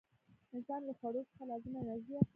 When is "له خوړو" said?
0.87-1.21